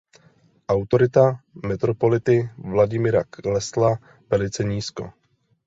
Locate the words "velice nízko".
4.31-5.11